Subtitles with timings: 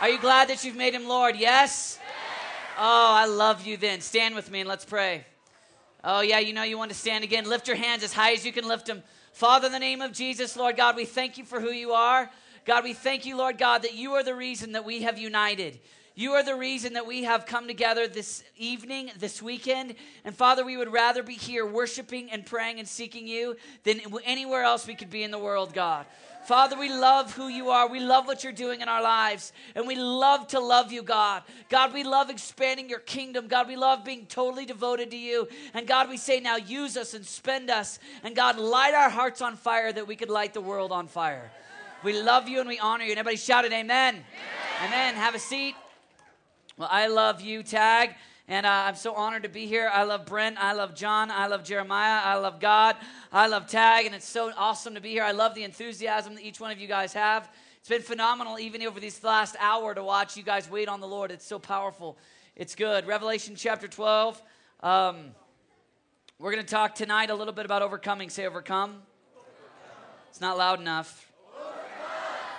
[0.00, 1.34] Are you glad that you've made him Lord?
[1.34, 1.98] Yes?
[2.78, 4.00] Oh, I love you then.
[4.00, 5.26] Stand with me and let's pray.
[6.04, 7.48] Oh, yeah, you know you want to stand again.
[7.48, 9.02] Lift your hands as high as you can lift them.
[9.32, 12.30] Father, in the name of Jesus, Lord God, we thank you for who you are.
[12.64, 15.80] God, we thank you, Lord God, that you are the reason that we have united.
[16.14, 19.96] You are the reason that we have come together this evening, this weekend.
[20.24, 24.62] And Father, we would rather be here worshiping and praying and seeking you than anywhere
[24.62, 26.06] else we could be in the world, God.
[26.48, 27.90] Father, we love who you are.
[27.90, 29.52] We love what you're doing in our lives.
[29.74, 31.42] And we love to love you, God.
[31.68, 33.48] God, we love expanding your kingdom.
[33.48, 35.46] God, we love being totally devoted to you.
[35.74, 37.98] And God, we say now, use us and spend us.
[38.22, 41.50] And God, light our hearts on fire that we could light the world on fire.
[42.02, 43.10] We love you and we honor you.
[43.10, 44.14] And everybody shouted, Amen.
[44.14, 44.24] Amen.
[44.86, 45.14] Amen.
[45.16, 45.74] Have a seat.
[46.78, 48.14] Well, I love you, Tag.
[48.50, 49.90] And uh, I'm so honored to be here.
[49.92, 50.56] I love Brent.
[50.58, 51.30] I love John.
[51.30, 52.22] I love Jeremiah.
[52.24, 52.96] I love God.
[53.30, 54.06] I love Tag.
[54.06, 55.22] And it's so awesome to be here.
[55.22, 57.50] I love the enthusiasm that each one of you guys have.
[57.76, 61.06] It's been phenomenal, even over this last hour, to watch you guys wait on the
[61.06, 61.30] Lord.
[61.30, 62.16] It's so powerful.
[62.56, 63.06] It's good.
[63.06, 64.42] Revelation chapter 12.
[64.80, 65.32] Um,
[66.38, 68.30] we're going to talk tonight a little bit about overcoming.
[68.30, 68.90] Say overcome.
[68.90, 69.02] overcome.
[70.30, 71.30] It's not loud enough.
[71.54, 71.76] Overcome.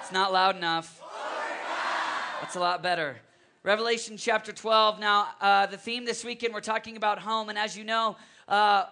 [0.02, 1.02] It's not loud enough.
[1.02, 2.42] Overcome.
[2.42, 3.18] That's a lot better.
[3.64, 5.02] Revelation chapter 12.
[5.02, 7.50] Now, uh, the theme this weekend, we're talking about home.
[7.50, 8.16] And as you know,
[8.48, 8.86] uh,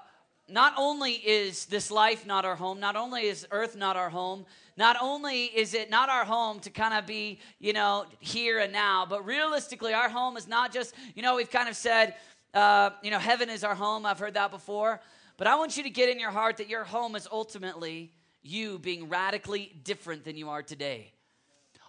[0.49, 4.45] not only is this life not our home, not only is earth not our home,
[4.75, 8.73] not only is it not our home to kind of be, you know, here and
[8.73, 12.16] now, but realistically, our home is not just, you know, we've kind of said,
[12.53, 14.06] uh, you know, heaven is our home.
[14.06, 15.00] I've heard that before.
[15.38, 18.11] But I want you to get in your heart that your home is ultimately
[18.44, 21.13] you being radically different than you are today.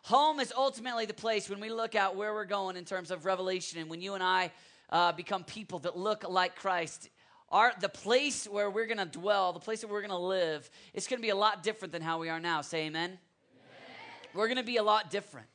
[0.04, 3.24] Home is ultimately the place when we look at where we're going in terms of
[3.24, 4.50] revelation and when you and I
[4.90, 7.10] uh, become people that look like Christ.
[7.50, 10.68] Our, the place where we're going to dwell, the place where we're going to live,
[10.92, 12.60] it's going to be a lot different than how we are now.
[12.60, 13.10] Say amen.
[13.10, 13.18] amen.
[14.34, 15.46] We're going to be a lot different.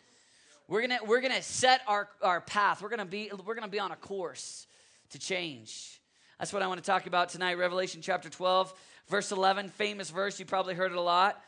[0.68, 2.82] We're going to we're going to set our, our path.
[2.82, 4.66] We're going to be we're going to be on a course
[5.12, 6.02] to change.
[6.40, 7.58] That's what I want to talk about tonight.
[7.58, 8.74] Revelation chapter 12,
[9.08, 10.40] verse 11, famous verse.
[10.40, 11.42] You probably heard it a lot.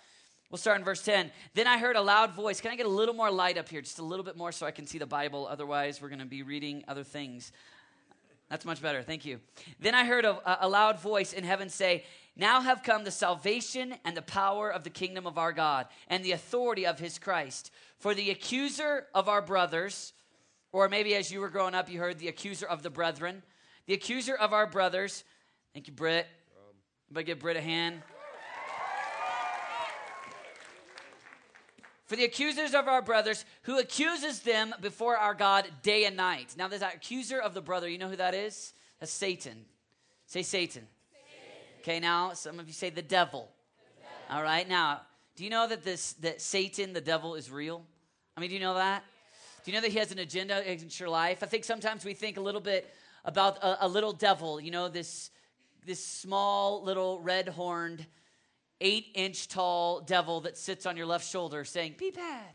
[0.51, 1.31] We'll start in verse 10.
[1.53, 2.61] Then I heard a loud voice.
[2.61, 3.81] Can I get a little more light up here?
[3.81, 5.47] Just a little bit more so I can see the Bible.
[5.49, 7.51] Otherwise, we're going to be reading other things.
[8.49, 9.01] That's much better.
[9.01, 9.39] Thank you.
[9.79, 12.03] Then I heard a, a, loud voice in heaven say,
[12.35, 16.23] Now have come the salvation and the power of the kingdom of our God and
[16.23, 17.71] the authority of his Christ.
[17.97, 20.13] For the accuser of our brothers,
[20.71, 23.41] or maybe as you were growing up, you heard the accuser of the brethren,
[23.87, 25.23] the accuser of our brothers.
[25.73, 26.27] Thank you, Britt.
[27.07, 28.03] Everybody give Britt a hand.
[32.05, 36.55] For the accusers of our brothers, who accuses them before our God day and night.
[36.57, 37.89] Now, there's that accuser of the brother.
[37.89, 38.73] You know who that is?
[38.99, 39.65] That's Satan.
[40.27, 40.83] Say Satan.
[40.83, 41.81] Satan.
[41.81, 43.49] Okay, now some of you say the devil.
[43.77, 44.37] the devil.
[44.37, 45.01] All right, now,
[45.35, 47.83] do you know that this that Satan, the devil, is real?
[48.37, 49.03] I mean, do you know that?
[49.63, 51.41] Do you know that he has an agenda against your life?
[51.41, 52.93] I think sometimes we think a little bit
[53.25, 54.61] about a, a little devil.
[54.61, 55.31] You know, this
[55.85, 58.05] this small little red horned
[58.81, 62.45] eight inch tall devil that sits on your left shoulder saying, Be bad.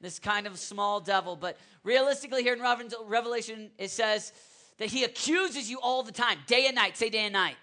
[0.00, 1.36] This kind of small devil.
[1.36, 2.60] But realistically, here in
[3.06, 4.32] Revelation, it says
[4.78, 6.96] that he accuses you all the time, day and night.
[6.96, 7.56] Say day and night.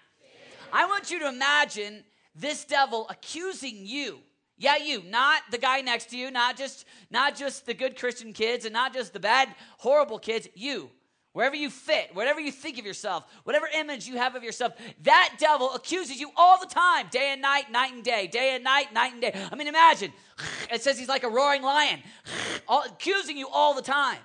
[0.72, 4.20] I want you to imagine this devil accusing you.
[4.56, 8.32] Yeah, you, not the guy next to you, not just not just the good Christian
[8.32, 10.90] kids and not just the bad horrible kids, you
[11.32, 15.36] wherever you fit, whatever you think of yourself, whatever image you have of yourself, that
[15.38, 18.92] devil accuses you all the time, day and night, night and day, day and night,
[18.92, 19.34] night and day.
[19.50, 20.12] I mean, imagine.
[20.72, 22.00] It says he's like a roaring lion,
[22.68, 24.18] all, accusing you all the time.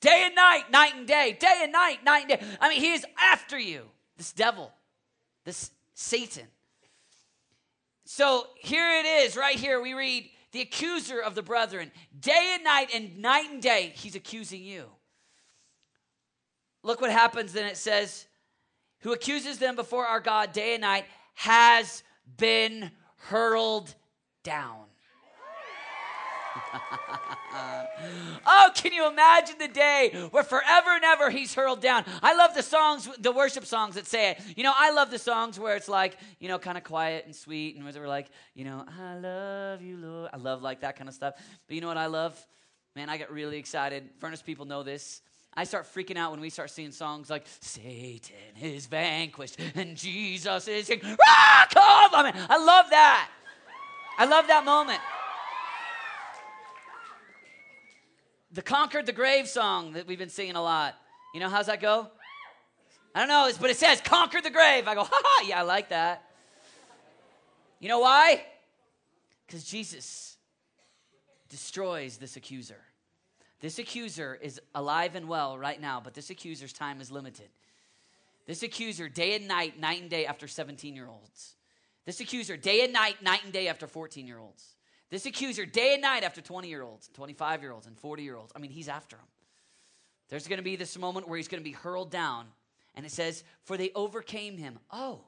[0.00, 2.46] Day and night, night and day, day and night, night and day.
[2.60, 3.82] I mean, he is after you,
[4.16, 4.72] this devil,
[5.44, 6.46] this Satan.
[8.04, 9.80] So here it is, right here.
[9.80, 11.90] We read the accuser of the brethren.
[12.18, 14.86] Day and night and night and day, he's accusing you.
[16.86, 18.26] Look what happens then it says,
[19.00, 21.04] who accuses them before our God day and night
[21.34, 22.04] has
[22.36, 23.92] been hurled
[24.44, 24.84] down.
[28.46, 32.04] oh, can you imagine the day where forever and ever he's hurled down?
[32.22, 34.40] I love the songs, the worship songs that say it.
[34.56, 37.34] You know, I love the songs where it's like, you know, kind of quiet and
[37.34, 40.30] sweet, and where we're like, you know, I love you, Lord.
[40.32, 41.34] I love like that kind of stuff.
[41.66, 42.38] But you know what I love?
[42.94, 44.08] Man, I get really excited.
[44.20, 45.20] Furnace people know this.
[45.56, 50.68] I start freaking out when we start singing songs like Satan is vanquished and Jesus
[50.68, 51.00] is king.
[51.26, 52.46] Ah, come on, man.
[52.50, 53.30] I love that.
[54.18, 55.00] I love that moment.
[58.52, 60.94] The Conquered the Grave song that we've been singing a lot.
[61.32, 62.08] You know, how's that go?
[63.14, 64.86] I don't know, but it says conquer the grave.
[64.86, 66.22] I go, ha ha, yeah, I like that.
[67.80, 68.44] You know why?
[69.46, 70.36] Because Jesus
[71.48, 72.80] destroys this accuser.
[73.60, 77.48] This accuser is alive and well right now, but this accuser's time is limited.
[78.46, 81.54] This accuser, day and night, night and day after 17 year olds.
[82.04, 84.76] This accuser, day and night, night and day after 14 year olds.
[85.10, 88.36] This accuser, day and night after 20 year olds, 25 year olds, and 40 year
[88.36, 88.52] olds.
[88.54, 89.26] I mean, he's after them.
[90.28, 92.46] There's going to be this moment where he's going to be hurled down
[92.94, 94.78] and it says, For they overcame him.
[94.90, 95.20] Oh,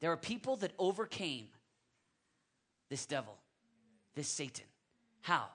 [0.00, 1.46] there are people that overcame
[2.90, 3.36] this devil,
[4.14, 4.66] this Satan.
[5.22, 5.46] How?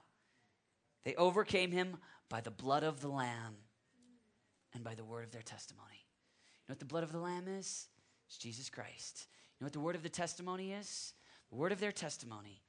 [1.04, 1.98] They overcame him
[2.30, 3.56] by the blood of the Lamb
[4.74, 5.88] and by the word of their testimony.
[5.96, 7.88] You know what the blood of the Lamb is?
[8.28, 9.28] It's Jesus Christ.
[9.60, 11.14] You know what the word of the testimony is?
[11.50, 12.62] The word of their testimony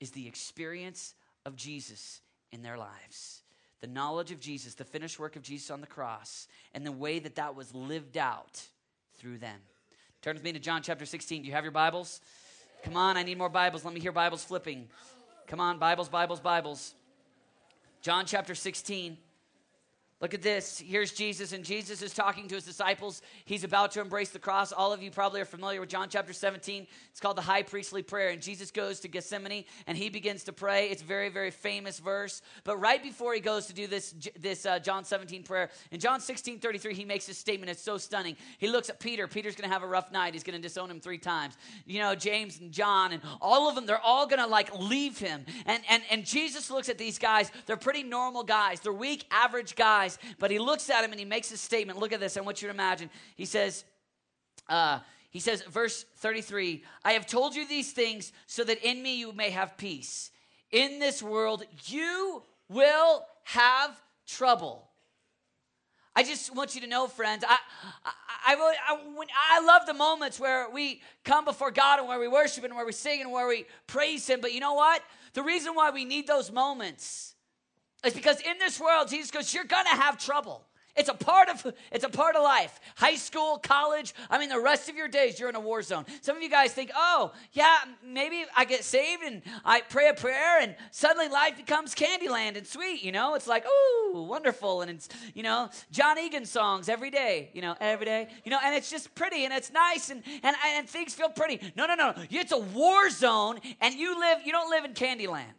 [0.00, 1.14] is the experience
[1.46, 2.20] of Jesus
[2.52, 3.42] in their lives
[3.82, 7.18] the knowledge of Jesus, the finished work of Jesus on the cross, and the way
[7.18, 8.62] that that was lived out
[9.18, 9.58] through them.
[10.22, 11.42] Turn with me to John chapter 16.
[11.42, 12.20] Do you have your Bibles?
[12.84, 13.84] Come on, I need more Bibles.
[13.84, 14.88] Let me hear Bibles flipping.
[15.48, 16.94] Come on, Bibles, Bibles, Bibles.
[18.02, 19.16] John chapter 16.
[20.22, 20.78] Look at this.
[20.78, 23.22] Here's Jesus, and Jesus is talking to his disciples.
[23.44, 24.70] He's about to embrace the cross.
[24.70, 26.86] All of you probably are familiar with John chapter 17.
[27.10, 28.28] It's called the high priestly prayer.
[28.28, 30.90] And Jesus goes to Gethsemane and he begins to pray.
[30.90, 32.40] It's a very, very famous verse.
[32.62, 36.20] But right before he goes to do this, this uh, John 17 prayer, in John
[36.20, 37.70] 16 33, he makes this statement.
[37.70, 38.36] It's so stunning.
[38.58, 39.26] He looks at Peter.
[39.26, 40.34] Peter's going to have a rough night.
[40.34, 41.56] He's going to disown him three times.
[41.84, 45.18] You know, James and John and all of them, they're all going to like leave
[45.18, 45.44] him.
[45.66, 47.50] And, and, and Jesus looks at these guys.
[47.66, 51.18] They're pretty normal guys, they're weak, average guys guys, but he looks at him and
[51.18, 51.98] he makes a statement.
[51.98, 52.36] Look at this.
[52.36, 53.10] I want you to imagine.
[53.36, 53.84] He says,
[54.68, 55.00] uh,
[55.30, 59.32] he says, verse 33 I have told you these things so that in me you
[59.32, 60.30] may have peace.
[60.70, 63.90] In this world you will have
[64.26, 64.88] trouble.
[66.14, 67.56] I just want you to know, friends, I,
[68.04, 68.12] I,
[68.48, 72.64] I, I, I, love the moments where we come before God and where we worship
[72.64, 74.42] and where we sing and where we praise Him.
[74.42, 75.02] But you know what?
[75.32, 77.31] The reason why we need those moments
[78.04, 80.66] it's because in this world, Jesus goes, you're gonna have trouble.
[80.94, 82.78] It's a part of it's a part of life.
[82.96, 86.04] High school, college, I mean the rest of your days you're in a war zone.
[86.20, 90.14] Some of you guys think, "Oh, yeah, maybe I get saved and I pray a
[90.14, 93.34] prayer and suddenly life becomes Candyland and sweet, you know?
[93.36, 97.74] It's like, "Ooh, wonderful." And it's, you know, Jon Egan songs every day, you know,
[97.80, 98.28] every day.
[98.44, 101.72] You know, and it's just pretty and it's nice and and and things feel pretty.
[101.74, 102.12] No, no, no.
[102.30, 105.54] It's a war zone and you live you don't live in Candyland.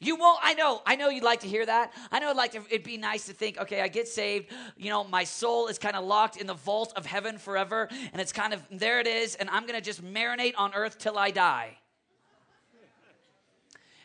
[0.00, 1.92] You won't, I know, I know you'd like to hear that.
[2.12, 4.46] I know it'd like to, it'd be nice to think, okay, I get saved,
[4.76, 8.20] you know, my soul is kind of locked in the vault of heaven forever, and
[8.20, 11.32] it's kind of, there it is, and I'm gonna just marinate on earth till I
[11.32, 11.78] die.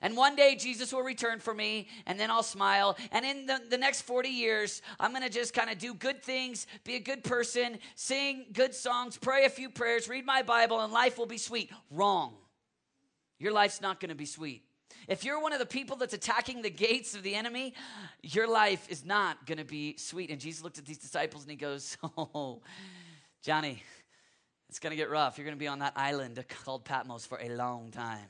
[0.01, 2.97] And one day Jesus will return for me, and then I'll smile.
[3.13, 6.67] And in the, the next 40 years, I'm to just kind of do good things,
[6.83, 10.91] be a good person, sing good songs, pray a few prayers, read my Bible, and
[10.91, 11.71] life will be sweet.
[11.89, 12.33] Wrong.
[13.39, 14.63] Your life's not to be sweet.
[15.07, 17.73] If you're one of the people that's attacking the gates of the enemy,
[18.21, 20.29] your life is not going to be sweet.
[20.29, 22.61] And Jesus looked at these disciples and he goes, Oh,
[23.41, 23.83] Johnny,
[24.69, 25.37] it's going to get rough.
[25.37, 28.27] You're going to be on that island called Patmos for a long time.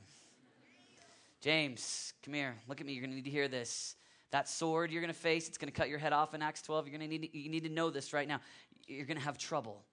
[1.41, 2.55] James, come here.
[2.67, 2.93] Look at me.
[2.93, 3.95] You're going to need to hear this.
[4.31, 6.63] That sword you're going to face, it's going to cut your head off in Acts
[6.63, 6.87] 12.
[6.87, 8.39] You're going to need to, you need to know this right now.
[8.87, 9.83] You're going to have trouble.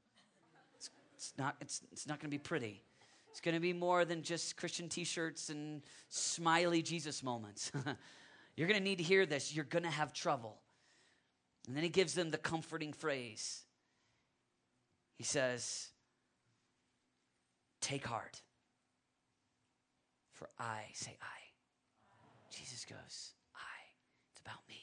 [0.76, 2.82] It's, it's not, it's, it's not going to be pretty.
[3.30, 7.70] It's going to be more than just Christian t shirts and smiley Jesus moments.
[8.56, 9.54] You're going to need to hear this.
[9.54, 10.58] You're going to have trouble.
[11.66, 13.62] And then he gives them the comforting phrase.
[15.16, 15.88] He says,
[17.80, 18.42] Take heart,
[20.32, 21.40] for I say I.
[22.50, 23.80] Jesus goes, I.
[24.32, 24.82] It's about me.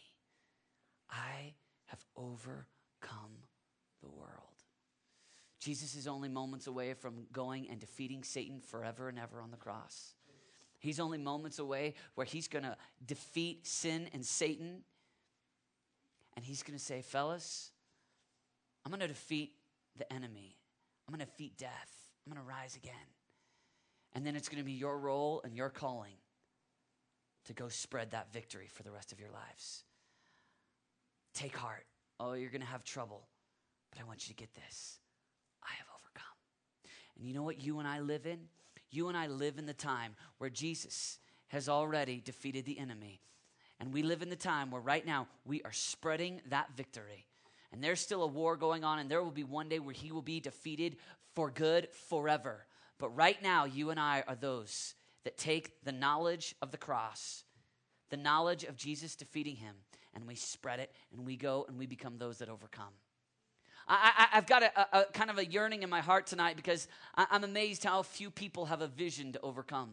[1.11, 1.53] I
[1.87, 3.43] have overcome
[4.01, 4.46] the world.
[5.67, 9.57] Jesus is only moments away from going and defeating Satan forever and ever on the
[9.57, 10.13] cross.
[10.79, 14.83] He's only moments away where he's going to defeat sin and Satan.
[16.37, 17.71] And he's going to say, Fellas,
[18.85, 19.55] I'm going to defeat
[19.97, 20.55] the enemy.
[21.05, 21.91] I'm going to defeat death.
[22.25, 22.93] I'm going to rise again.
[24.13, 26.15] And then it's going to be your role and your calling
[27.43, 29.83] to go spread that victory for the rest of your lives.
[31.33, 31.87] Take heart.
[32.21, 33.27] Oh, you're going to have trouble.
[33.91, 34.99] But I want you to get this
[37.17, 38.39] and you know what you and I live in?
[38.89, 43.21] You and I live in the time where Jesus has already defeated the enemy.
[43.79, 47.25] And we live in the time where right now we are spreading that victory.
[47.71, 50.11] And there's still a war going on, and there will be one day where he
[50.11, 50.97] will be defeated
[51.35, 52.65] for good forever.
[52.97, 57.43] But right now, you and I are those that take the knowledge of the cross,
[58.09, 59.75] the knowledge of Jesus defeating him,
[60.15, 62.93] and we spread it, and we go and we become those that overcome.
[63.89, 67.27] I, have got a, a, kind of a yearning in my heart tonight because I,
[67.31, 69.91] I'm amazed how few people have a vision to overcome.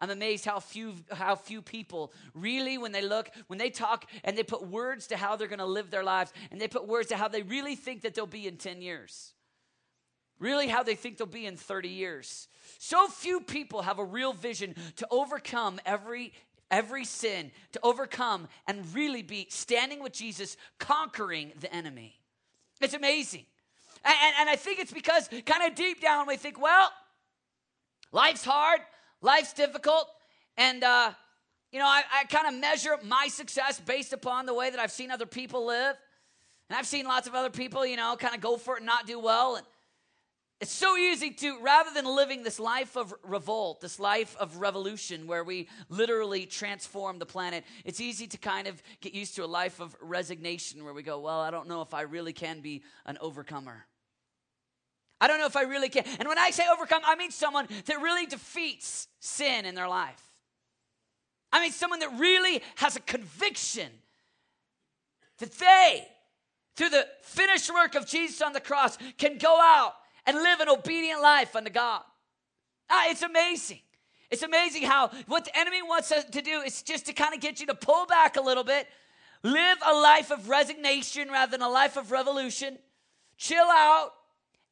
[0.00, 4.38] I'm amazed how few how few people really when they look when they talk and
[4.38, 7.08] they put words to how they're going to live their lives and they put words
[7.08, 9.32] to how they really think that they'll be in 10 years.
[10.38, 12.46] Really how they think they'll be in 30 years.
[12.78, 16.32] So few people have a real vision to overcome every
[16.70, 22.17] every sin, to overcome and really be standing with Jesus conquering the enemy.
[22.80, 23.46] It's amazing.
[24.04, 26.90] And, and, and I think it's because kind of deep down we think, well,
[28.12, 28.80] life's hard.
[29.20, 30.08] Life's difficult,
[30.56, 31.10] and uh,
[31.72, 34.92] you know, I, I kind of measure my success based upon the way that I've
[34.92, 35.96] seen other people live.
[36.70, 38.86] And I've seen lots of other people, you know, kind of go for it and
[38.86, 39.56] not do well.
[39.56, 39.66] And
[40.60, 45.28] it's so easy to, rather than living this life of revolt, this life of revolution
[45.28, 49.46] where we literally transform the planet, it's easy to kind of get used to a
[49.46, 52.82] life of resignation where we go, well, I don't know if I really can be
[53.06, 53.86] an overcomer.
[55.20, 56.04] I don't know if I really can.
[56.18, 60.22] And when I say overcome, I mean someone that really defeats sin in their life.
[61.52, 63.90] I mean someone that really has a conviction
[65.38, 66.04] that they,
[66.74, 69.92] through the finished work of Jesus on the cross, can go out
[70.28, 72.02] and live an obedient life unto God.
[72.90, 73.80] Ah, it's amazing.
[74.30, 77.40] It's amazing how what the enemy wants us to do is just to kind of
[77.40, 78.86] get you to pull back a little bit,
[79.42, 82.76] live a life of resignation rather than a life of revolution,
[83.38, 84.10] chill out,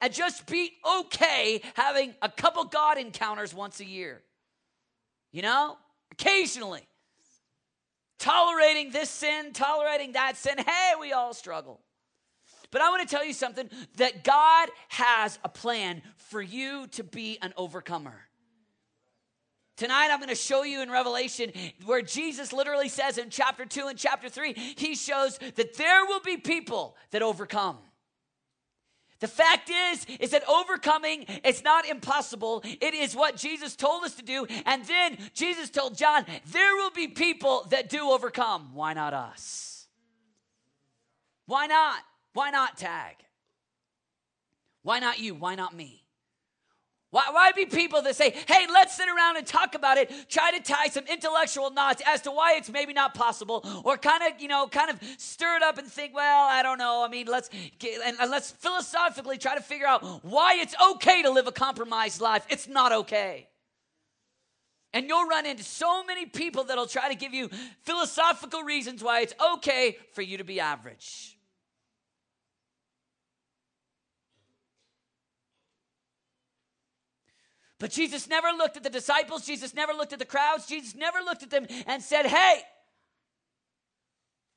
[0.02, 4.22] and just be okay having a couple God encounters once a year.
[5.32, 5.78] You know,
[6.12, 6.86] occasionally.
[8.18, 10.58] Tolerating this sin, tolerating that sin.
[10.58, 11.80] Hey, we all struggle.
[12.70, 17.04] But I want to tell you something that God has a plan for you to
[17.04, 18.14] be an overcomer.
[19.76, 21.52] Tonight, I'm going to show you in Revelation
[21.84, 26.20] where Jesus literally says in chapter 2 and chapter 3, he shows that there will
[26.20, 27.76] be people that overcome.
[29.18, 32.62] The fact is, is that overcoming is not impossible.
[32.64, 34.46] It is what Jesus told us to do.
[34.66, 38.70] And then Jesus told John, there will be people that do overcome.
[38.74, 39.86] Why not us?
[41.46, 41.98] Why not?
[42.36, 43.16] Why not tag?
[44.82, 45.34] Why not you?
[45.34, 46.02] Why not me?
[47.10, 50.50] Why, why be people that say, hey, let's sit around and talk about it, try
[50.50, 54.38] to tie some intellectual knots as to why it's maybe not possible, or kind of,
[54.38, 57.02] you know, kind of stir it up and think, well, I don't know.
[57.02, 61.22] I mean, let's get, and, and let's philosophically try to figure out why it's okay
[61.22, 62.44] to live a compromised life.
[62.50, 63.48] It's not okay.
[64.92, 67.48] And you'll run into so many people that'll try to give you
[67.84, 71.35] philosophical reasons why it's okay for you to be average.
[77.78, 81.18] But Jesus never looked at the disciples, Jesus never looked at the crowds, Jesus never
[81.20, 82.62] looked at them and said, Hey,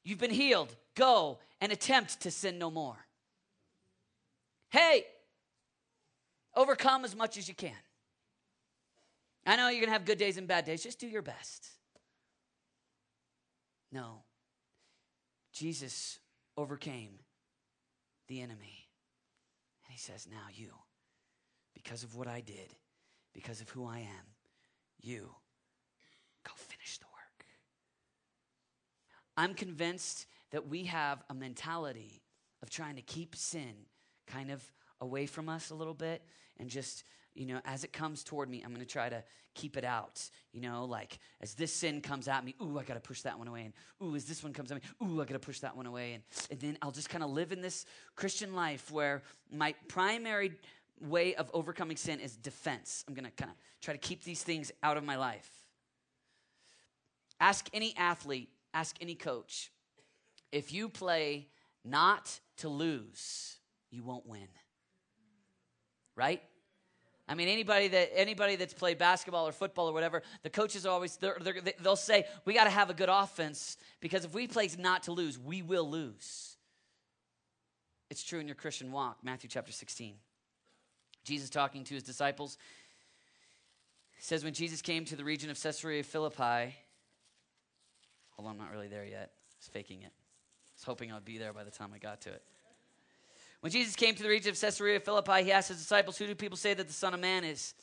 [0.04, 0.74] you've been healed.
[0.96, 2.98] Go and attempt to sin no more.
[4.70, 5.06] Hey,
[6.56, 7.72] overcome as much as you can.
[9.46, 10.84] I know you're going to have good days and bad days.
[10.84, 11.68] Just do your best.
[13.92, 14.24] No.
[15.52, 16.20] Jesus
[16.56, 17.20] overcame
[18.28, 18.88] the enemy.
[19.86, 20.70] And he says, Now you,
[21.74, 22.76] because of what I did,
[23.34, 24.26] because of who I am.
[25.02, 25.30] You
[26.44, 27.46] go finish the work.
[29.38, 32.22] I'm convinced that we have a mentality
[32.62, 33.74] of trying to keep sin
[34.28, 34.64] kind of
[35.02, 36.22] away from us a little bit
[36.60, 37.04] and just
[37.40, 39.24] you know, as it comes toward me, I'm going to try to
[39.56, 40.30] keep it out.
[40.52, 43.38] You know, like as this sin comes at me, ooh, I got to push that
[43.38, 43.64] one away.
[43.64, 45.86] And ooh, as this one comes at me, ooh, I got to push that one
[45.86, 46.14] away.
[46.14, 49.22] And, and then I'll just kind of live in this Christian life where
[49.52, 50.52] my primary
[51.02, 53.04] way of overcoming sin is defense.
[53.08, 55.50] I'm going to kind of try to keep these things out of my life.
[57.40, 59.72] Ask any athlete, ask any coach.
[60.52, 61.48] If you play
[61.86, 63.58] not to lose,
[63.92, 64.48] you won't win.
[66.16, 66.42] Right?
[67.28, 70.90] I mean, anybody that anybody that's played basketball or football or whatever, the coaches are
[70.90, 74.68] always they will say we got to have a good offense because if we play
[74.80, 76.58] not to lose, we will lose.
[78.10, 80.16] It's true in your Christian walk, Matthew chapter 16.
[81.30, 82.58] Jesus talking to his disciples
[84.20, 86.76] says, When Jesus came to the region of Caesarea Philippi,
[88.38, 89.32] on, I'm not really there yet.
[89.32, 90.12] I was faking it.
[90.12, 92.42] I was hoping I'd be there by the time I got to it.
[93.62, 96.34] When Jesus came to the region of Caesarea Philippi, he asked his disciples, Who do
[96.34, 97.76] people say that the Son of Man is?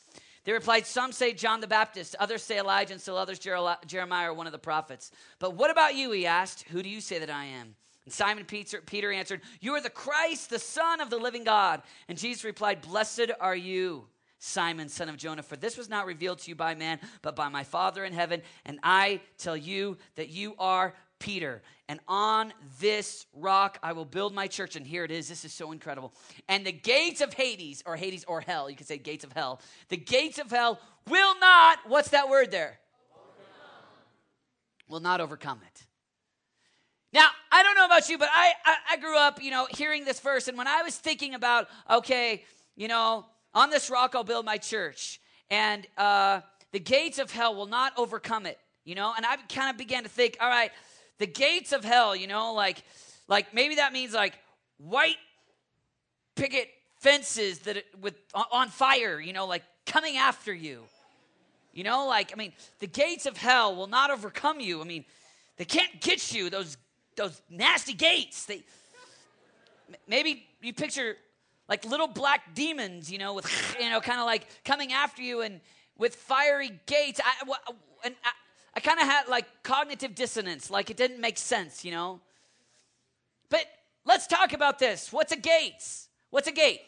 [0.43, 4.33] They replied, Some say John the Baptist, others say Elijah, and still others Jeremiah or
[4.33, 5.11] one of the prophets.
[5.39, 6.11] But what about you?
[6.11, 7.75] He asked, Who do you say that I am?
[8.07, 11.81] And Simon Peter, Peter answered, You are the Christ, the Son of the living God.
[12.07, 14.05] And Jesus replied, Blessed are you.
[14.39, 17.49] Simon, son of Jonah, for this was not revealed to you by man, but by
[17.49, 18.43] my Father in heaven.
[18.65, 24.33] And I tell you that you are Peter, and on this rock I will build
[24.33, 24.77] my church.
[24.77, 25.27] And here it is.
[25.27, 26.13] This is so incredible.
[26.47, 29.59] And the gates of Hades, or Hades or hell, you could say gates of hell,
[29.89, 32.79] the gates of hell will not, what's that word there?
[33.11, 33.89] Overcome.
[34.87, 35.86] Will not overcome it.
[37.17, 40.05] Now, I don't know about you, but I, I, I grew up, you know, hearing
[40.05, 40.47] this verse.
[40.47, 42.43] And when I was thinking about, okay,
[42.75, 45.19] you know, on this rock I'll build my church,
[45.49, 46.41] and uh,
[46.73, 50.03] the gates of hell will not overcome it, you know, and I kind of began
[50.03, 50.69] to think, all right,
[51.17, 52.83] the gates of hell, you know, like
[53.27, 54.37] like maybe that means like
[54.77, 55.17] white
[56.35, 56.67] picket
[56.99, 58.13] fences that with
[58.51, 60.83] on fire, you know, like coming after you.
[61.73, 64.81] You know, like I mean, the gates of hell will not overcome you.
[64.81, 65.03] I mean,
[65.57, 66.77] they can't get you those
[67.17, 68.45] those nasty gates.
[68.45, 68.63] They
[70.07, 71.17] maybe you picture
[71.67, 75.41] like little black demons, you know, with you know, kind of like coming after you
[75.41, 75.59] and
[75.97, 77.19] with fiery gates.
[77.23, 77.51] I,
[78.05, 78.29] and I,
[78.75, 82.21] I kind of had like cognitive dissonance, like it didn't make sense, you know?
[83.49, 83.65] But
[84.05, 85.11] let's talk about this.
[85.11, 85.83] What's a gate?
[86.29, 86.81] What's a gate?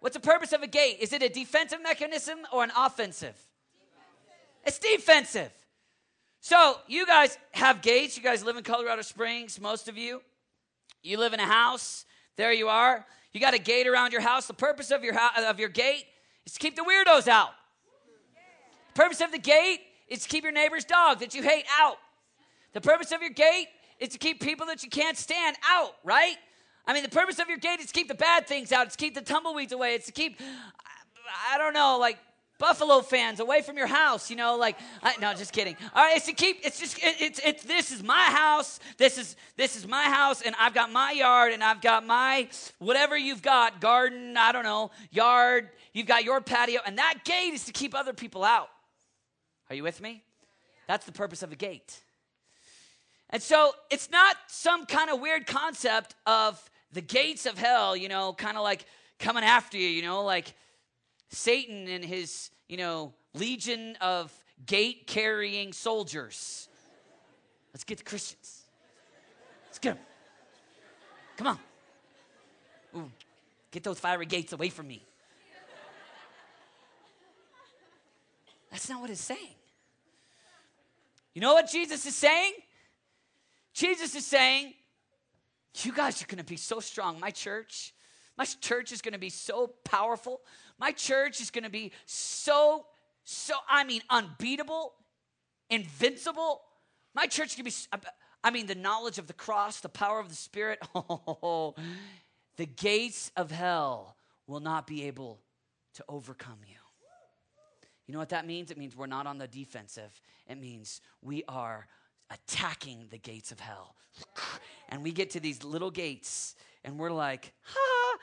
[0.00, 0.96] What's the purpose of a gate?
[1.00, 3.36] Is it a defensive mechanism or an offensive?
[4.64, 4.66] Defensive.
[4.66, 5.52] It's defensive.
[6.40, 8.16] So, you guys have gates.
[8.16, 10.22] You guys live in Colorado Springs, most of you.
[11.02, 12.06] You live in a house.
[12.36, 13.04] There you are.
[13.32, 14.46] You got a gate around your house.
[14.46, 16.04] The purpose of your, ho- of your gate
[16.46, 17.50] is to keep the weirdos out.
[18.94, 21.96] The purpose of the gate is to keep your neighbor's dog that you hate out.
[22.72, 23.68] The purpose of your gate
[23.98, 26.36] is to keep people that you can't stand out, right?
[26.86, 28.86] I mean, the purpose of your gate is to keep the bad things out.
[28.86, 29.94] It's to keep the tumbleweeds away.
[29.94, 30.40] It's to keep,
[31.52, 32.18] I don't know, like
[32.60, 35.76] Buffalo fans away from your house, you know, like I, no, just kidding.
[35.94, 36.60] All right, it's to keep.
[36.62, 38.78] It's just it, it's it's this is my house.
[38.98, 42.48] This is this is my house, and I've got my yard, and I've got my
[42.78, 44.36] whatever you've got, garden.
[44.36, 45.70] I don't know, yard.
[45.94, 48.68] You've got your patio, and that gate is to keep other people out.
[49.70, 50.22] Are you with me?
[50.86, 51.98] That's the purpose of a gate.
[53.30, 58.08] And so it's not some kind of weird concept of the gates of hell, you
[58.08, 58.84] know, kind of like
[59.18, 60.52] coming after you, you know, like
[61.30, 64.32] Satan and his, you know, legion of
[64.66, 66.68] gate carrying soldiers.
[67.72, 68.64] Let's get the Christians.
[69.66, 70.04] Let's get them.
[71.36, 71.58] Come on.
[72.96, 73.10] Ooh,
[73.70, 75.02] get those fiery gates away from me.
[78.70, 79.54] That's not what it's saying.
[81.34, 82.52] You know what Jesus is saying?
[83.72, 84.74] Jesus is saying,
[85.82, 87.20] You guys are going to be so strong.
[87.20, 87.94] My church,
[88.36, 90.40] my church is going to be so powerful.
[90.80, 92.86] My church is going to be so,
[93.22, 94.94] so, I mean, unbeatable,
[95.68, 96.62] invincible.
[97.14, 97.72] My church can be,
[98.42, 100.80] I mean, the knowledge of the cross, the power of the Spirit.
[100.94, 101.74] Oh,
[102.56, 104.16] the gates of hell
[104.46, 105.40] will not be able
[105.94, 106.74] to overcome you.
[108.06, 108.70] You know what that means?
[108.70, 110.20] It means we're not on the defensive.
[110.48, 111.86] It means we are
[112.30, 113.94] attacking the gates of hell.
[114.88, 118.18] And we get to these little gates and we're like, ha!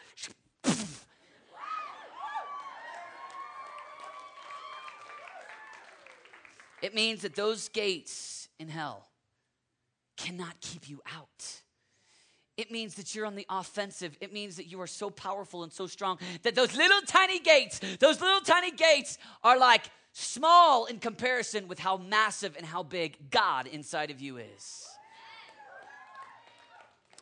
[6.82, 9.08] It means that those gates in hell
[10.16, 11.62] cannot keep you out.
[12.58, 14.18] It means that you're on the offensive.
[14.20, 17.80] It means that you are so powerful and so strong that those little tiny gates,
[18.00, 23.30] those little tiny gates are like small in comparison with how massive and how big
[23.30, 24.88] God inside of you is.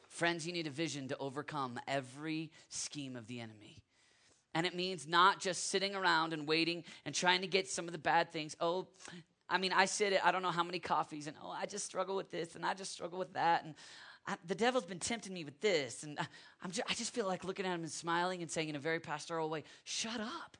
[0.07, 3.83] Friends, you need a vision to overcome every scheme of the enemy.
[4.53, 7.91] And it means not just sitting around and waiting and trying to get some of
[7.91, 8.55] the bad things.
[8.61, 8.87] Oh,
[9.49, 11.85] I mean, I sit at I don't know how many coffees, and oh, I just
[11.85, 13.75] struggle with this, and I just struggle with that, and
[14.27, 16.03] I, the devil's been tempting me with this.
[16.03, 16.25] And I,
[16.63, 18.79] I'm just, I just feel like looking at him and smiling and saying in a
[18.79, 20.57] very pastoral way, shut up.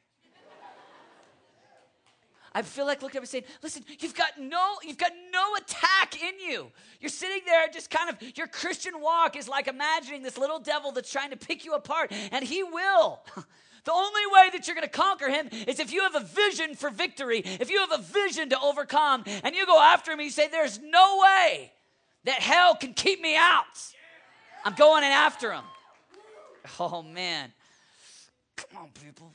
[2.56, 6.24] I feel like looking him and saying, listen, you've got no, you've got no attack
[6.24, 6.72] in you.
[7.02, 10.94] You're sitting there just kind of, your Christian walk is like imagining this little devil
[10.94, 13.20] that's trying to pick you apart, and he will.
[13.86, 16.74] The only way that you're going to conquer him is if you have a vision
[16.74, 20.26] for victory, if you have a vision to overcome, and you go after him and
[20.26, 21.72] you say, There's no way
[22.24, 23.64] that hell can keep me out.
[24.66, 25.64] I'm going in after him.
[26.80, 27.54] Oh, man.
[28.56, 29.32] Come on, people.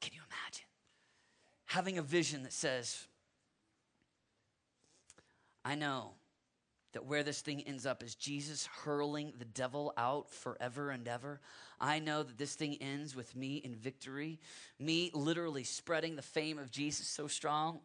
[0.00, 0.64] Can you imagine
[1.68, 3.06] having a vision that says,
[5.64, 6.12] I know
[6.94, 11.40] that where this thing ends up is Jesus hurling the devil out forever and ever.
[11.78, 14.40] I know that this thing ends with me in victory,
[14.80, 17.80] me literally spreading the fame of Jesus so strong.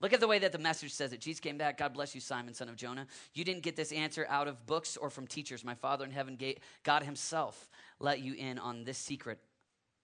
[0.00, 1.20] Look at the way that the message says it.
[1.20, 1.78] Jesus came back.
[1.78, 3.06] God bless you, Simon, son of Jonah.
[3.32, 5.64] You didn't get this answer out of books or from teachers.
[5.64, 6.36] My Father in heaven,
[6.82, 9.38] God Himself, let you in on this secret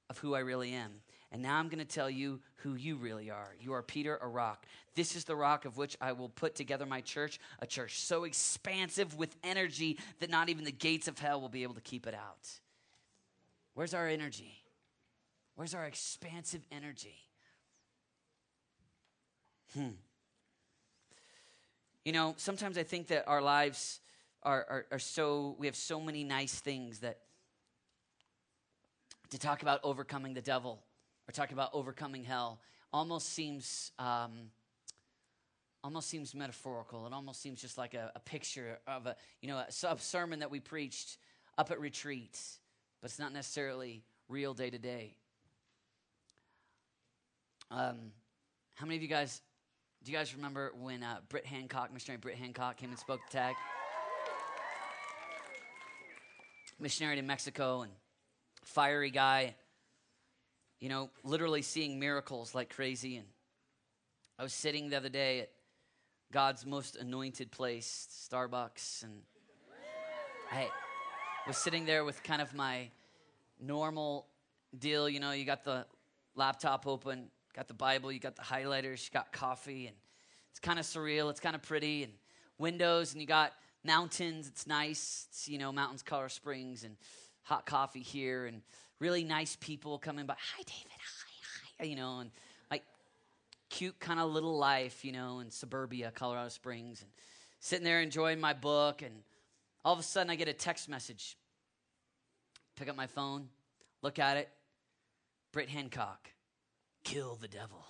[0.09, 0.93] of who I really am.
[1.33, 3.55] And now I'm going to tell you who you really are.
[3.61, 4.67] You are Peter, a rock.
[4.97, 8.25] This is the rock of which I will put together my church, a church so
[8.25, 12.07] expansive with energy that not even the gates of hell will be able to keep
[12.09, 12.49] it out.
[13.75, 14.55] Where's our energy?
[15.55, 17.15] Where's our expansive energy?
[19.75, 19.91] Hmm.
[22.05, 24.01] You know, sometimes I think that our lives
[24.43, 27.19] are, are, are so, we have so many nice things that
[29.31, 30.83] to talk about overcoming the devil
[31.31, 32.59] or talk about overcoming hell
[32.93, 34.33] almost seems um,
[35.85, 37.07] almost seems metaphorical.
[37.07, 40.41] It almost seems just like a, a picture of a you know a, a sermon
[40.41, 41.19] that we preached
[41.57, 42.37] up at retreat,
[43.01, 45.15] but it's not necessarily real day to day.
[47.71, 48.11] Um,
[48.75, 49.41] how many of you guys
[50.03, 53.37] do you guys remember when uh, Britt Hancock, missionary Britt Hancock, came and spoke to
[53.37, 53.55] Tag?
[56.81, 57.93] Missionary to Mexico and
[58.65, 59.55] fiery guy
[60.81, 63.17] you know, literally seeing miracles like crazy.
[63.17, 63.27] And
[64.39, 65.51] I was sitting the other day at
[66.33, 69.13] God's most anointed place, Starbucks, and
[70.53, 70.69] I
[71.47, 72.89] was sitting there with kind of my
[73.61, 74.27] normal
[74.79, 75.09] deal.
[75.09, 75.87] You know, you got the
[76.35, 79.97] laptop open, got the Bible, you got the highlighters, you got coffee, and
[80.51, 81.31] it's kind of surreal.
[81.31, 82.13] It's kind of pretty, and
[82.59, 83.53] windows, and you got
[83.85, 84.49] mountains.
[84.49, 85.27] It's nice.
[85.31, 86.97] It's, you know, mountains, Colorado Springs, and
[87.43, 88.63] hot coffee here, and
[89.01, 90.35] really nice people coming by.
[90.39, 90.93] Hi, David.
[90.93, 91.85] Hi, hi.
[91.87, 92.31] You know, and
[92.71, 92.85] like
[93.71, 97.11] cute kind of little life, you know, in suburbia, Colorado Springs, and
[97.59, 99.03] sitting there enjoying my book.
[99.03, 99.23] And
[99.85, 101.37] all of a sudden, I get a text message.
[102.77, 103.49] Pick up my phone,
[104.03, 104.49] look at it.
[105.53, 106.31] Britt Hancock,
[107.03, 107.85] kill the devil.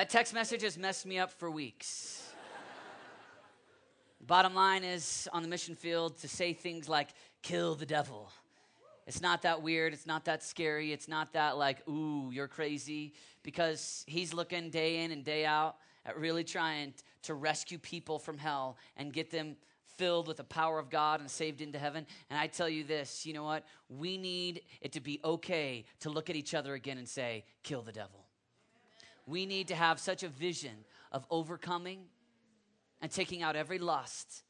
[0.00, 2.26] That text message has messed me up for weeks.
[4.26, 7.10] Bottom line is on the mission field to say things like,
[7.42, 8.32] kill the devil.
[9.06, 9.92] It's not that weird.
[9.92, 10.94] It's not that scary.
[10.94, 13.12] It's not that like, ooh, you're crazy.
[13.42, 18.38] Because he's looking day in and day out at really trying to rescue people from
[18.38, 19.54] hell and get them
[19.98, 22.06] filled with the power of God and saved into heaven.
[22.30, 23.66] And I tell you this you know what?
[23.90, 27.82] We need it to be okay to look at each other again and say, kill
[27.82, 28.19] the devil.
[29.30, 32.00] We need to have such a vision of overcoming
[33.00, 34.42] and taking out every lust,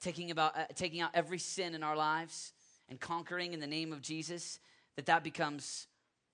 [0.00, 2.54] taking, about, uh, taking out every sin in our lives
[2.88, 4.58] and conquering in the name of Jesus,
[4.96, 5.86] that that becomes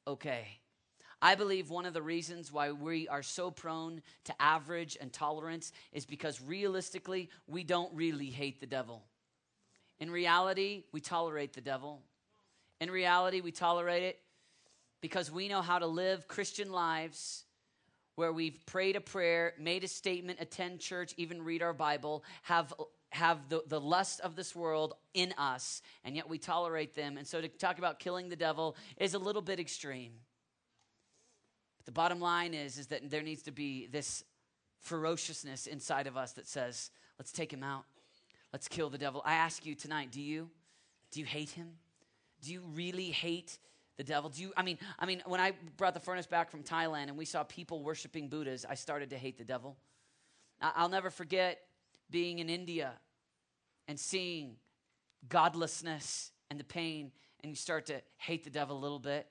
[0.06, 0.46] okay.
[1.20, 5.72] I believe one of the reasons why we are so prone to average and tolerance
[5.92, 9.02] is because realistically, we don't really hate the devil.
[9.98, 12.00] In reality, we tolerate the devil.
[12.80, 14.20] In reality, we tolerate it
[15.00, 17.44] because we know how to live Christian lives
[18.14, 22.72] where we've prayed a prayer, made a statement, attend church, even read our Bible, have
[23.10, 27.18] have the, the lust of this world in us, and yet we tolerate them.
[27.18, 30.12] And so to talk about killing the devil is a little bit extreme.
[31.76, 34.24] But the bottom line is, is that there needs to be this
[34.80, 37.84] ferociousness inside of us that says, let's take him out.
[38.50, 39.22] Let's kill the devil.
[39.26, 40.48] I ask you tonight, do you?
[41.10, 41.72] Do you hate him?
[42.40, 43.58] Do you really hate
[43.96, 44.30] the devil.
[44.30, 47.16] Do you I mean I mean when I brought the furnace back from Thailand and
[47.16, 49.76] we saw people worshiping Buddhas, I started to hate the devil.
[50.60, 51.60] I'll never forget
[52.10, 52.92] being in India
[53.88, 54.56] and seeing
[55.28, 59.26] godlessness and the pain and you start to hate the devil a little bit.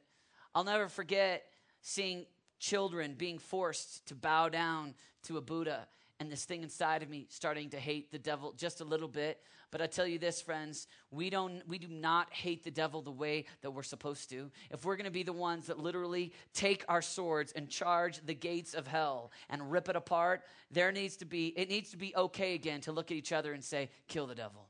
[0.54, 1.44] I'll never forget
[1.82, 2.26] seeing
[2.60, 4.94] children being forced to bow down
[5.24, 5.88] to a Buddha
[6.22, 9.42] and this thing inside of me starting to hate the devil just a little bit
[9.72, 13.10] but I tell you this, friends, we don't we do not hate the devil the
[13.10, 14.52] way that we're supposed to.
[14.70, 18.34] If we're going to be the ones that literally take our swords and charge the
[18.34, 22.14] gates of hell and rip it apart, there needs to be it needs to be
[22.18, 24.68] okay again to look at each other and say, "Kill the devil."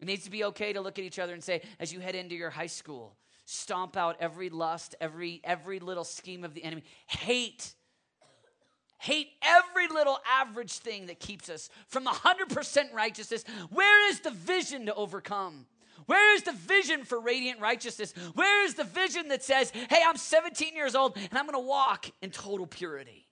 [0.00, 2.14] It needs to be okay to look at each other and say, as you head
[2.14, 6.82] into your high school, stomp out every lust, every every little scheme of the enemy.
[7.06, 7.74] Hate
[9.00, 13.44] hate every little average thing that keeps us from 100% righteousness.
[13.70, 15.66] Where is the vision to overcome?
[16.06, 18.12] Where is the vision for radiant righteousness?
[18.34, 22.10] Where is the vision that says, hey, I'm 17 years old and I'm to walk
[22.20, 23.26] in total purity?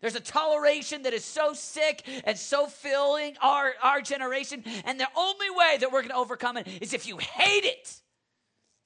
[0.00, 4.62] There's a toleration that is so sick and so filling our, our generation.
[4.84, 7.94] And the only way that we're going to overcome it is if you hate it.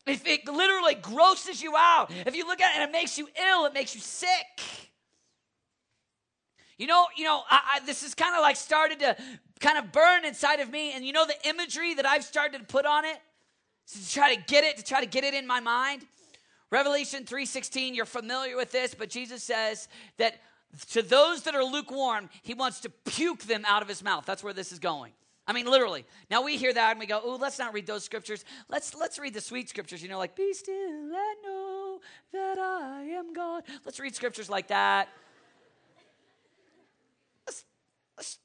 [0.07, 2.13] If it literally grosses you out.
[2.25, 4.78] If you look at it and it makes you ill, it makes you sick.
[6.79, 9.17] You know, you know, I, I, this is kind of like started to
[9.61, 10.93] kind of burn inside of me.
[10.93, 13.19] And you know the imagery that I've started to put on it?
[13.93, 16.07] To try to get it, to try to get it in my mind.
[16.71, 19.89] Revelation 3:16, you're familiar with this, but Jesus says
[20.19, 20.41] that
[20.91, 24.27] to those that are lukewarm, he wants to puke them out of his mouth.
[24.27, 25.13] That's where this is going.
[25.47, 26.05] I mean, literally.
[26.31, 28.45] Now we hear that and we go, "Oh, let's not read those scriptures.
[28.69, 30.03] Let's let's read the sweet scriptures.
[30.03, 32.01] You know, like "Be still and know
[32.33, 35.09] that I am God." Let's read scriptures like that.
[37.47, 37.65] Let's
[38.19, 38.39] let's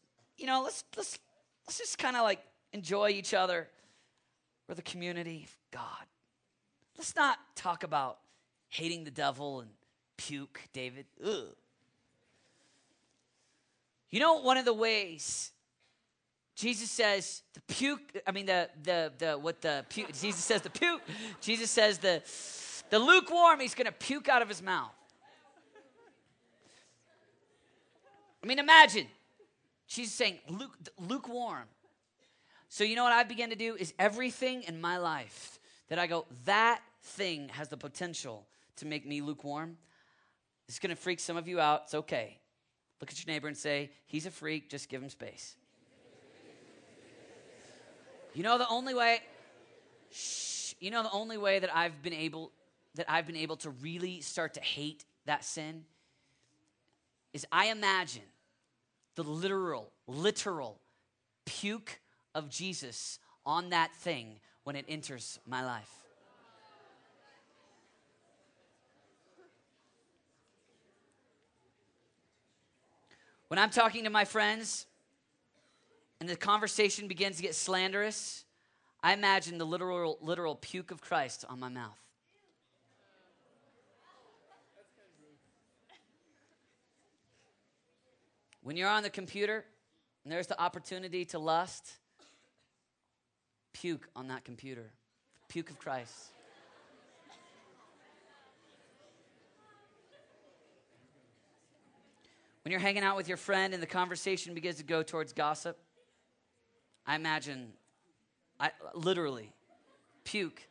[0.44, 1.18] you know let's let's
[1.66, 2.42] let's just kind of like
[2.74, 3.70] enjoy each other.
[4.68, 6.06] We're the community of God.
[6.98, 8.18] Let's not talk about
[8.68, 9.70] hating the devil and
[10.18, 11.06] puke, David.
[11.26, 11.56] Ugh.
[14.10, 15.54] You know, one of the ways
[16.58, 20.70] Jesus says the puke, I mean the the the what the puke, Jesus says the
[20.70, 21.02] puke,
[21.40, 22.22] Jesus says the
[22.90, 24.92] the lukewarm, he's gonna puke out of his mouth.
[28.44, 29.08] I mean, imagine.
[29.94, 31.66] Jesus saying luke, lukewarm.
[32.68, 36.08] So you know what I begin to do is everything in my life that I
[36.08, 39.78] go, that thing has the potential to make me lukewarm.
[40.68, 41.84] It's gonna freak some of you out.
[41.84, 42.40] It's okay.
[43.00, 45.56] Look at your neighbor and say, He's a freak, just give him space.
[48.34, 49.20] You know the only way
[50.10, 52.52] shh, you know the only way that I've been able
[52.96, 55.86] that I've been able to really start to hate that sin
[57.32, 58.24] is I imagine
[59.16, 60.80] the literal literal
[61.46, 62.00] puke
[62.36, 65.90] of Jesus on that thing when it enters my life.
[73.50, 74.88] When I'm talking to my friends
[76.20, 78.46] and the conversation begins to get slanderous,
[79.04, 82.03] I imagine the literal, literal puke of Christ on my mouth.
[88.64, 89.66] When you're on the computer
[90.24, 91.98] and there's the opportunity to lust,
[93.74, 94.92] puke on that computer.
[95.50, 96.32] Puke of Christ.
[102.64, 105.78] When you're hanging out with your friend and the conversation begins to go towards gossip,
[107.06, 107.74] I imagine,
[108.58, 109.52] I literally,
[110.24, 110.66] puke.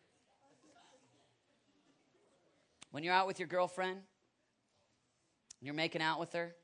[2.90, 3.98] When you're out with your girlfriend,
[5.61, 6.55] you're making out with her,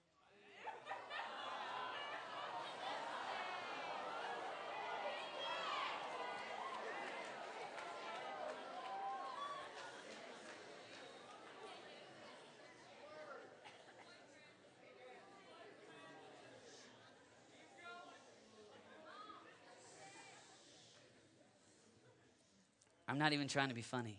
[23.09, 24.18] I'm not even trying to be funny.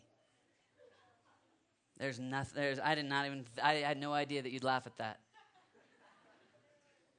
[2.00, 4.98] There's nothing, there's, I did not even, I had no idea that you'd laugh at
[4.98, 5.20] that.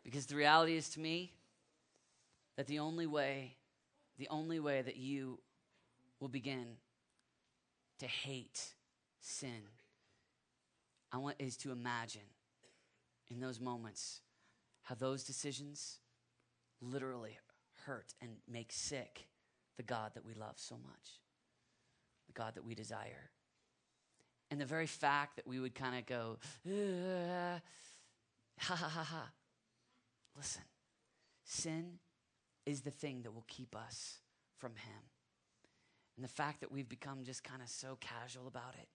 [0.02, 1.32] Because the reality is to me
[2.56, 3.56] that the only way,
[4.18, 5.38] the only way that you
[6.18, 6.76] will begin
[8.00, 8.74] to hate
[9.20, 9.62] sin,
[11.12, 12.22] I want is to imagine
[13.30, 14.22] in those moments
[14.82, 15.98] how those decisions
[16.80, 17.38] literally
[17.84, 19.28] hurt and make sick
[19.76, 21.20] the God that we love so much
[22.32, 23.30] the God that we desire.
[24.50, 27.60] And the very fact that we would kind of go, ah,
[28.58, 29.30] ha ha ha ha.
[30.36, 30.62] Listen,
[31.44, 31.98] sin
[32.66, 34.18] is the thing that will keep us
[34.58, 35.02] from Him.
[36.16, 38.88] And the fact that we've become just kind of so casual about it,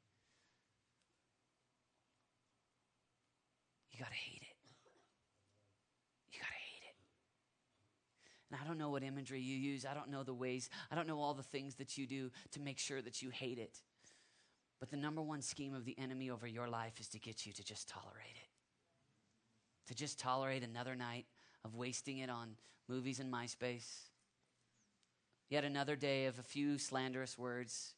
[3.91, 4.44] you got to hate it.
[8.51, 9.85] And I don't know what imagery you use.
[9.85, 10.69] I don't know the ways.
[10.91, 13.57] I don't know all the things that you do to make sure that you hate
[13.57, 13.81] it.
[14.79, 17.53] But the number one scheme of the enemy over your life is to get you
[17.53, 18.49] to just tolerate it.
[19.87, 21.25] To just tolerate another night
[21.63, 22.51] of wasting it on
[22.87, 24.09] movies and MySpace.
[25.49, 27.93] Yet another day of a few slanderous words.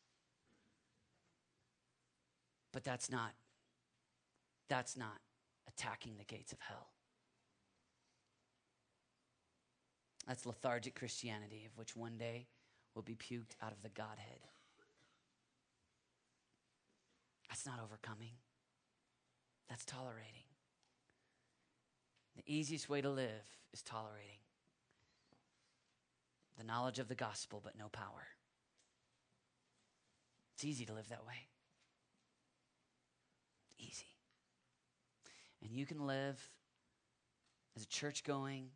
[2.71, 3.31] But that's not
[4.69, 5.21] that's not
[5.67, 6.89] attacking the gates of hell.
[10.27, 12.47] That's lethargic Christianity, of which one day
[12.93, 14.39] will be puked out of the Godhead.
[17.47, 18.33] That's not overcoming,
[19.69, 20.43] that's tolerating.
[22.35, 24.39] The easiest way to live is tolerating
[26.57, 28.27] the knowledge of the gospel, but no power.
[30.55, 31.47] It's easy to live that way.
[33.79, 34.07] Easy.
[35.61, 36.51] And you can live
[37.75, 38.69] as a church going,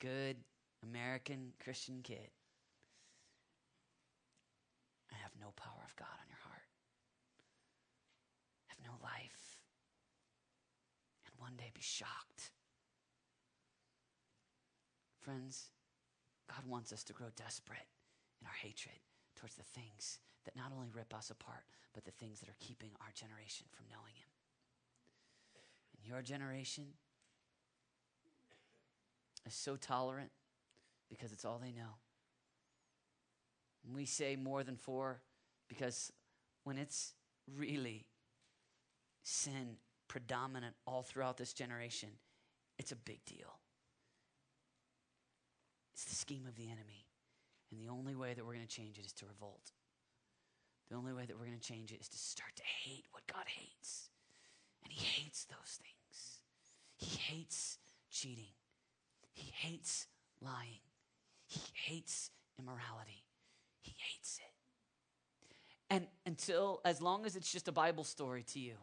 [0.00, 0.36] good
[0.82, 2.30] American Christian kid,
[5.10, 6.68] and have no power of God on your heart,
[8.66, 9.58] have no life,
[11.26, 12.50] and one day be shocked.
[15.20, 15.70] Friends,
[16.48, 17.86] God wants us to grow desperate
[18.40, 18.98] in our hatred
[19.36, 22.90] towards the things that not only rip us apart, but the things that are keeping
[23.00, 24.30] our generation from knowing Him.
[25.96, 26.94] And your generation
[29.46, 30.30] is so tolerant
[31.10, 31.98] because it's all they know.
[33.84, 35.20] And we say more than four
[35.68, 36.12] because
[36.64, 37.14] when it's
[37.56, 38.06] really
[39.22, 39.76] sin
[40.08, 42.10] predominant all throughout this generation,
[42.78, 43.60] it's a big deal.
[45.94, 47.06] It's the scheme of the enemy.
[47.70, 49.72] And the only way that we're going to change it is to revolt.
[50.90, 53.26] The only way that we're going to change it is to start to hate what
[53.32, 54.10] God hates.
[54.82, 56.40] And He hates those things.
[56.96, 57.78] He hates
[58.10, 58.54] cheating.
[59.32, 60.06] He hates
[60.40, 60.80] lying.
[61.50, 63.24] He hates immorality.
[63.82, 65.92] He hates it.
[65.92, 68.74] And until, as long as it's just a Bible story to you,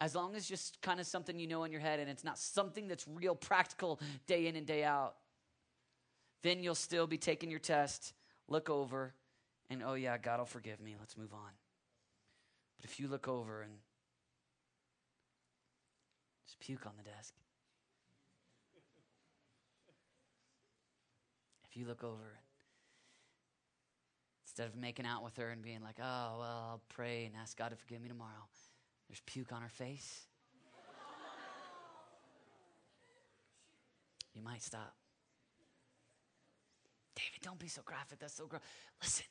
[0.00, 2.36] as long as just kind of something you know in your head and it's not
[2.36, 5.14] something that's real practical day in and day out,
[6.42, 8.12] then you'll still be taking your test,
[8.48, 9.14] look over,
[9.68, 10.96] and oh yeah, God will forgive me.
[10.98, 11.52] Let's move on.
[12.80, 13.72] But if you look over and
[16.44, 17.34] just puke on the desk,
[21.70, 22.40] if you look over,
[24.44, 27.56] instead of making out with her and being like, oh, well, I'll pray and ask
[27.56, 28.48] God to forgive me tomorrow,
[29.08, 30.26] there's puke on her face,
[34.34, 34.94] you might stop.
[37.14, 38.18] David, don't be so graphic.
[38.18, 38.62] That's so gross.
[39.02, 39.26] Listen,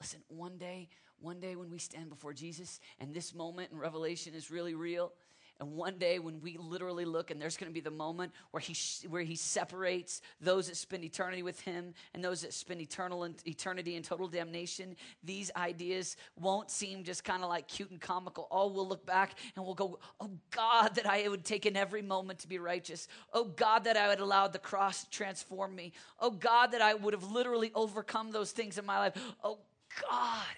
[0.00, 4.34] listen, one day, one day when we stand before Jesus and this moment in Revelation
[4.34, 5.12] is really real,
[5.58, 8.60] and one day when we literally look and there's going to be the moment where
[8.60, 8.74] he
[9.08, 13.34] where he separates those that spend eternity with him and those that spend eternal and
[13.46, 18.48] eternity in total damnation, these ideas won't seem just kind of like cute and comical.
[18.50, 22.02] Oh, we'll look back and we'll go, "Oh God, that I would take in every
[22.02, 23.08] moment to be righteous.
[23.32, 25.92] Oh God, that I would allow the cross to transform me.
[26.20, 29.14] Oh God, that I would have literally overcome those things in my life.
[29.42, 29.58] Oh
[30.02, 30.56] God,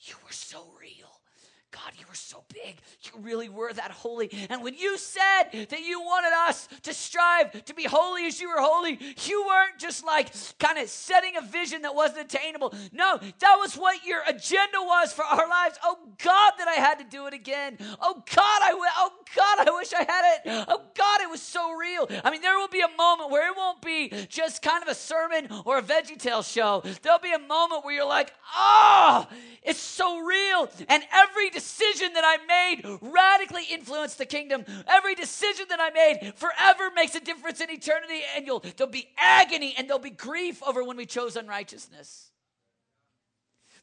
[0.00, 1.11] you were so real."
[1.72, 2.76] God, you were so big.
[3.02, 4.30] You really were that holy.
[4.50, 8.48] And when you said that you wanted us to strive to be holy as you
[8.48, 12.74] were holy, you weren't just like kind of setting a vision that wasn't attainable.
[12.92, 15.78] No, that was what your agenda was for our lives.
[15.82, 17.78] Oh God, that I had to do it again.
[18.00, 20.66] Oh God, I w- oh God, I wish I had it.
[20.68, 22.06] Oh God, it was so real.
[22.22, 24.94] I mean, there will be a moment where it won't be just kind of a
[24.94, 26.82] sermon or a veggie tale show.
[27.00, 29.26] There'll be a moment where you're like, oh,
[29.62, 30.68] it's so real.
[30.88, 34.64] And every decision that I made radically influenced the kingdom.
[34.88, 38.22] Every decision that I made forever makes a difference in eternity.
[38.36, 42.30] And you'll, there'll be agony and there'll be grief over when we chose unrighteousness.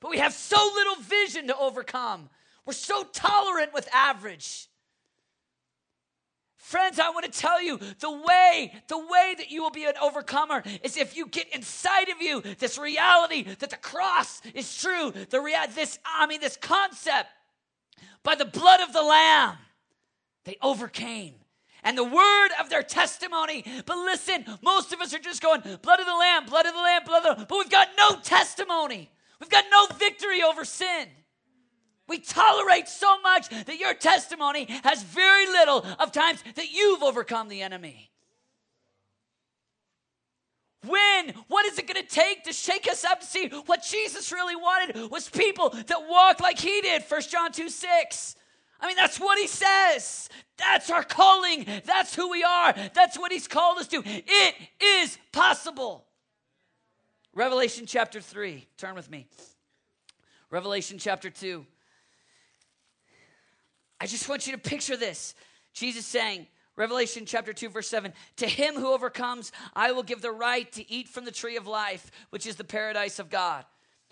[0.02, 2.30] But we have so little vision to overcome.
[2.66, 4.68] We're so tolerant with average.
[6.58, 9.94] Friends, I want to tell you the way, the way that you will be an
[10.02, 15.12] overcomer is if you get inside of you this reality that the cross is true.
[15.30, 17.30] The rea- this, I mean, this concept
[18.24, 19.58] by the blood of the Lamb,
[20.46, 21.36] they overcame.
[21.84, 23.64] And the word of their testimony.
[23.86, 26.82] But listen, most of us are just going, blood of the Lamb, blood of the
[26.82, 29.10] Lamb, blood of the But we've got no testimony.
[29.40, 31.08] We've got no victory over sin.
[32.10, 37.48] We tolerate so much that your testimony has very little of times that you've overcome
[37.48, 38.09] the enemy.
[40.86, 41.34] When?
[41.48, 44.56] What is it going to take to shake us up to see what Jesus really
[44.56, 48.36] wanted was people that walk like he did, 1 John 2 6.
[48.82, 50.30] I mean, that's what he says.
[50.58, 51.66] That's our calling.
[51.86, 52.74] That's who we are.
[52.94, 54.02] That's what he's called us to.
[54.06, 56.06] It is possible.
[57.34, 58.66] Revelation chapter 3.
[58.78, 59.28] Turn with me.
[60.50, 61.66] Revelation chapter 2.
[64.00, 65.36] I just want you to picture this.
[65.74, 66.48] Jesus saying,
[66.80, 70.90] Revelation chapter 2, verse 7 To him who overcomes, I will give the right to
[70.90, 73.66] eat from the tree of life, which is the paradise of God.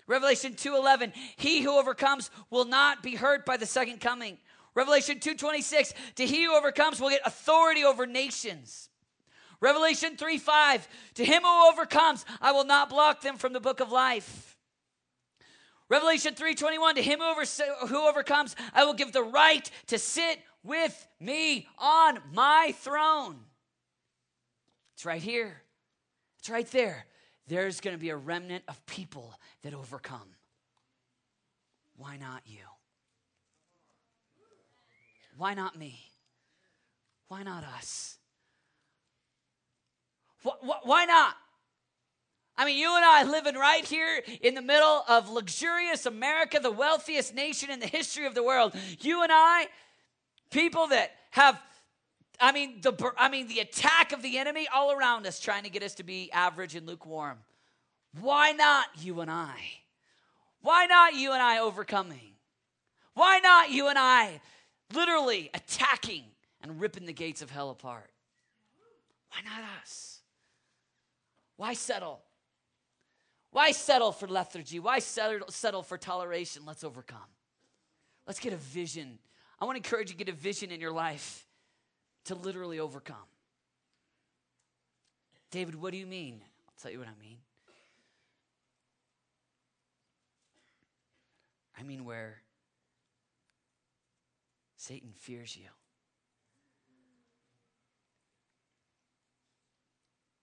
[0.06, 4.36] Revelation 2:11 He who overcomes will not be hurt by the second coming.
[4.74, 8.90] Revelation 2:26 To he who overcomes will get authority over nations.
[9.60, 13.80] Revelation 3 5, to him who overcomes, I will not block them from the book
[13.80, 14.58] of life.
[15.88, 17.44] Revelation 3:21 to him who, over,
[17.86, 23.36] who overcomes I will give the right to sit with me on my throne.
[24.94, 25.62] It's right here.
[26.38, 27.06] It's right there.
[27.46, 30.34] There's going to be a remnant of people that overcome.
[31.96, 32.58] Why not you?
[35.36, 35.98] Why not me?
[37.28, 38.16] Why not us?
[40.82, 41.34] why not?
[42.56, 46.72] I mean, you and I living right here in the middle of luxurious America, the
[46.72, 48.74] wealthiest nation in the history of the world.
[49.00, 49.68] You and I,
[50.50, 51.60] people that have,
[52.40, 55.70] I mean, the I mean, the attack of the enemy all around us, trying to
[55.70, 57.38] get us to be average and lukewarm.
[58.20, 59.56] Why not you and I?
[60.60, 62.32] Why not you and I overcoming?
[63.14, 64.40] Why not you and I
[64.92, 66.24] literally attacking
[66.62, 68.10] and ripping the gates of hell apart?
[69.30, 70.20] Why not us?
[71.56, 72.20] Why settle?
[73.50, 74.78] Why settle for lethargy?
[74.78, 76.62] Why settle, settle for toleration?
[76.66, 77.18] Let's overcome.
[78.26, 79.18] Let's get a vision.
[79.60, 81.46] I want to encourage you to get a vision in your life
[82.26, 83.16] to literally overcome.
[85.50, 86.40] David, what do you mean?
[86.68, 87.38] I'll tell you what I mean.
[91.78, 92.42] I mean where
[94.76, 95.68] Satan fears you.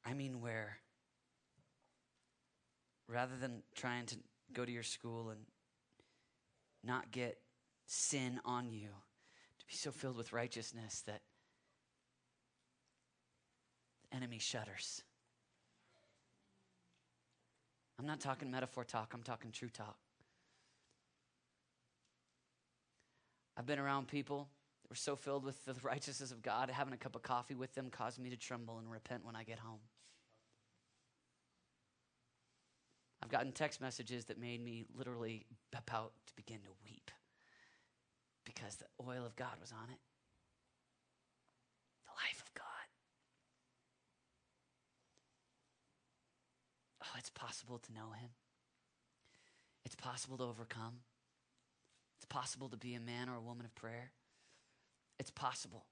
[0.05, 0.77] I mean where
[3.07, 4.15] rather than trying to
[4.53, 5.39] go to your school and
[6.83, 7.37] not get
[7.85, 8.89] sin on you,
[9.65, 11.21] to be so filled with righteousness that
[14.09, 15.01] the enemy shudders.
[17.97, 19.97] I'm not talking metaphor talk, I'm talking true talk.
[23.57, 24.49] I've been around people
[24.83, 27.73] that were so filled with the righteousness of God, having a cup of coffee with
[27.73, 29.79] them caused me to tremble and repent when I get home.
[33.23, 37.09] I've gotten text messages that made me literally about to begin to weep
[38.45, 39.99] because the oil of God was on it.
[42.05, 42.65] The life of God.
[47.03, 48.29] Oh, it's possible to know Him.
[49.83, 50.99] It's possible to overcome.
[52.17, 54.11] It's possible to be a man or a woman of prayer.
[55.19, 55.85] It's possible.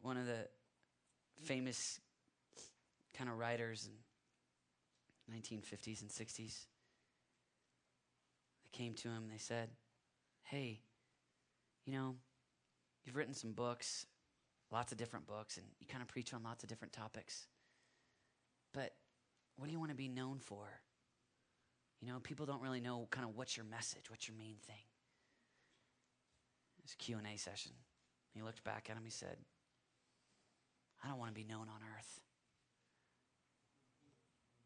[0.00, 0.48] One of the
[1.44, 1.98] famous
[3.16, 3.92] kind of writers in
[5.32, 6.66] 1950s and 60s.
[8.62, 9.70] They came to him and they said,
[10.42, 10.80] Hey,
[11.86, 12.16] you know,
[13.04, 14.06] you've written some books,
[14.70, 17.46] lots of different books, and you kind of preach on lots of different topics.
[18.72, 18.92] But
[19.56, 20.66] what do you want to be known for?
[22.00, 24.84] You know, people don't really know kind of what's your message, what's your main thing.
[26.82, 27.72] Was a Q&A session.
[28.34, 29.36] He looked back at him, he said,
[31.02, 32.20] I don't want to be known on earth.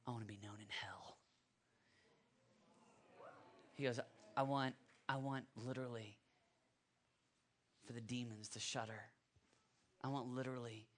[0.09, 1.19] I want to be known in hell.
[3.75, 4.01] He goes,
[4.39, 4.75] I want,
[5.07, 6.17] I want literally
[7.85, 9.03] for the demons to shudder.
[10.03, 10.89] I want literally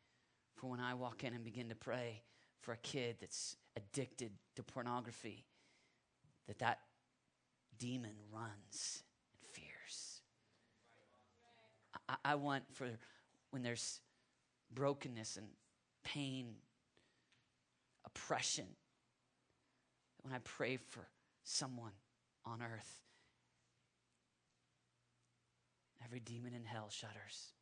[0.54, 2.22] for when I walk in and begin to pray
[2.60, 5.44] for a kid that's addicted to pornography,
[6.46, 6.78] that that
[7.78, 9.02] demon runs
[9.32, 10.20] and fears.
[12.08, 12.88] I, I want for
[13.50, 13.98] when there's
[14.72, 15.48] brokenness and
[16.04, 16.54] pain,
[18.06, 18.66] oppression.
[20.22, 21.08] When I pray for
[21.44, 21.92] someone
[22.44, 23.02] on earth,
[26.04, 27.52] every demon in hell shudders.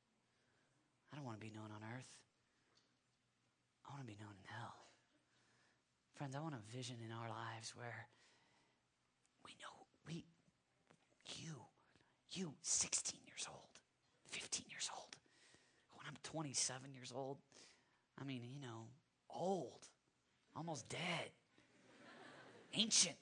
[1.12, 2.08] I don't want to be known on earth.
[3.86, 4.74] I want to be known in hell.
[6.14, 8.08] Friends, I want a vision in our lives where
[9.44, 10.24] we know we
[11.36, 11.54] you
[12.32, 13.78] you 16 years old,
[14.30, 15.16] 15 years old
[15.94, 17.38] When I'm 27 years old.
[18.20, 18.88] I mean, you know,
[19.30, 19.86] old,
[20.56, 21.30] almost dead,
[22.74, 23.16] ancient.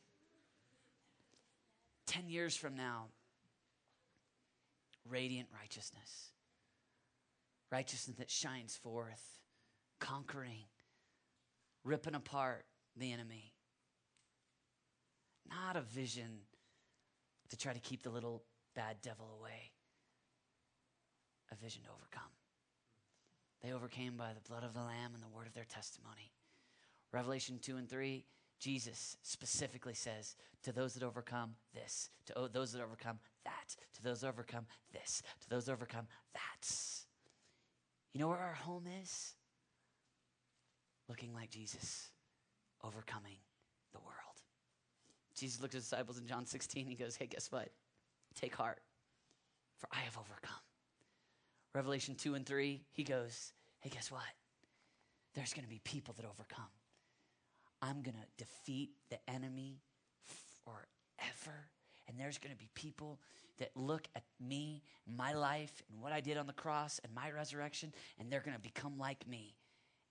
[2.07, 3.07] 10 years from now,
[5.09, 6.33] radiant righteousness.
[7.71, 9.41] Righteousness that shines forth,
[9.99, 10.67] conquering,
[11.85, 12.65] ripping apart
[12.97, 13.55] the enemy.
[15.49, 16.41] Not a vision
[17.51, 18.45] to try to keep the little
[18.75, 19.73] bad devil away,
[21.53, 22.31] a vision to overcome.
[23.63, 26.33] They overcame by the blood of the Lamb and the word of their testimony.
[27.13, 28.25] Revelation 2 and 3,
[28.59, 34.21] Jesus specifically says, To those that overcome this, to those that overcome that, to those
[34.21, 36.69] that overcome this, to those that overcome that.
[38.13, 39.35] You know where our home is?
[41.09, 42.11] Looking like Jesus,
[42.83, 43.37] overcoming
[43.93, 44.17] the world.
[45.37, 46.87] Jesus looked at his disciples in John 16.
[46.87, 47.69] He goes, Hey, guess what?
[48.35, 48.81] Take heart,
[49.79, 50.63] for I have overcome.
[51.75, 54.23] Revelation 2 and 3, he goes, Hey, guess what?
[55.35, 56.71] There's going to be people that overcome.
[57.89, 59.81] I'm going to defeat the enemy
[60.65, 61.69] forever.
[62.09, 63.21] And there's going to be people
[63.59, 67.15] that look at me, and my life, and what I did on the cross and
[67.15, 69.55] my resurrection, and they're going to become like me.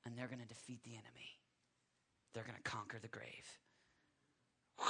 [0.06, 1.40] And they're going to defeat the enemy.
[2.34, 3.60] They're going to conquer the grave.
[4.80, 4.84] I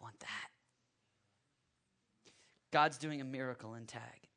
[0.00, 0.48] want that.
[2.70, 4.28] God's doing a miracle in tag.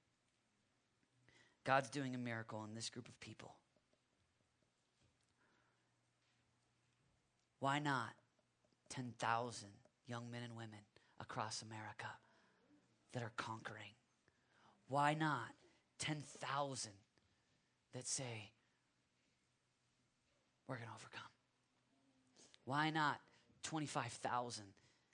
[1.64, 3.56] God's doing a miracle in this group of people.
[7.60, 8.10] Why not
[8.90, 9.70] 10,000
[10.08, 10.80] young men and women
[11.20, 12.08] across America
[13.14, 13.94] that are conquering?
[14.88, 15.50] Why not
[16.00, 16.92] 10,000
[17.94, 18.52] that say,
[20.68, 21.30] we're going to overcome?
[22.66, 23.20] Why not
[23.64, 24.64] 25,000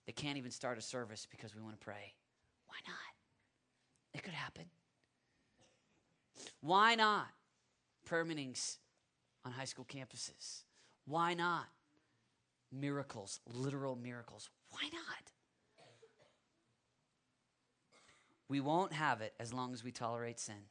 [0.05, 2.13] that can't even start a service because we want to pray?
[2.67, 2.95] Why not?
[4.13, 4.65] It could happen.
[6.61, 7.27] Why not
[8.05, 8.79] prayer meetings
[9.45, 10.63] on high school campuses?
[11.05, 11.65] Why not
[12.71, 14.49] miracles, literal miracles?
[14.71, 15.31] Why not?
[18.49, 20.69] We won't have it as long as we tolerate sin.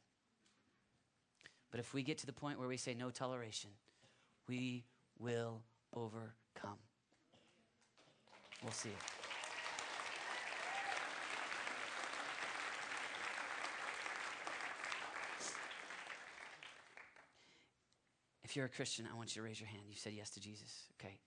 [1.69, 3.69] But if we get to the point where we say no toleration,
[4.47, 4.85] we
[5.19, 5.61] will
[5.93, 6.79] overcome.
[8.63, 9.16] We'll see it.
[18.57, 19.83] You're a Christian, I want you to raise your hand.
[19.87, 20.87] You said yes to Jesus.
[20.99, 21.19] Okay.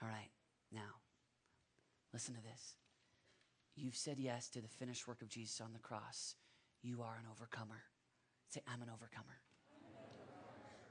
[0.00, 0.30] All right.
[0.72, 1.00] Now,
[2.12, 2.76] listen to this.
[3.74, 6.36] You've said yes to the finished work of Jesus on the cross.
[6.80, 7.82] You are an overcomer.
[8.50, 9.40] Say, I'm an overcomer.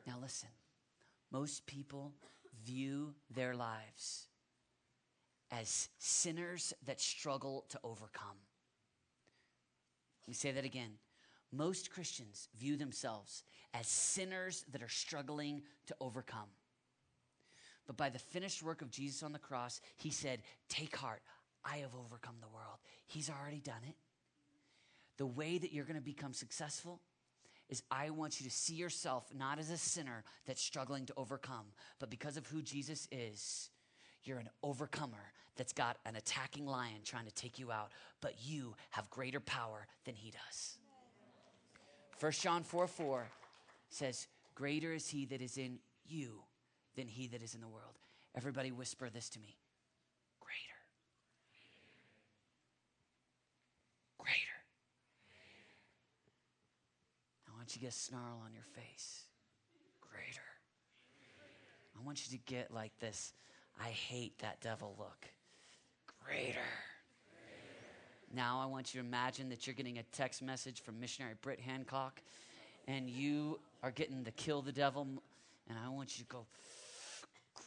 [0.05, 0.49] Now, listen.
[1.31, 2.11] Most people
[2.65, 4.27] view their lives
[5.49, 8.37] as sinners that struggle to overcome.
[10.23, 10.91] Let me say that again.
[11.53, 13.43] Most Christians view themselves
[13.73, 16.49] as sinners that are struggling to overcome.
[17.85, 21.21] But by the finished work of Jesus on the cross, he said, Take heart,
[21.63, 22.79] I have overcome the world.
[23.05, 23.95] He's already done it.
[25.17, 27.01] The way that you're going to become successful
[27.69, 31.65] is I want you to see yourself not as a sinner that's struggling to overcome,
[31.99, 33.69] but because of who Jesus is,
[34.23, 37.91] you're an overcomer that's got an attacking lion trying to take you out,
[38.21, 40.77] but you have greater power than he does.
[42.23, 43.27] 1 John 4 4
[43.89, 46.41] says, Greater is he that is in you
[46.95, 47.99] than he that is in the world.
[48.33, 49.57] Everybody whisper this to me.
[50.39, 50.79] Greater.
[54.17, 54.57] Greater.
[57.45, 59.25] I want you to get a snarl on your face.
[59.99, 60.47] Greater.
[61.99, 63.33] I want you to get like this
[63.81, 65.27] I hate that devil look.
[66.23, 66.61] Greater.
[68.35, 71.59] Now I want you to imagine that you're getting a text message from missionary Britt
[71.59, 72.19] Hancock
[72.87, 75.07] and you are getting to kill the devil
[75.69, 76.45] and I want you to go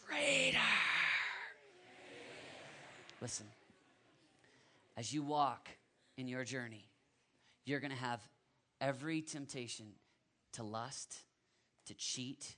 [0.09, 0.59] greater.
[3.21, 3.47] Listen.
[4.97, 5.69] As you walk
[6.17, 6.89] in your journey,
[7.65, 8.21] you're going to have
[8.81, 9.87] every temptation
[10.55, 11.19] to lust,
[11.87, 12.57] to cheat,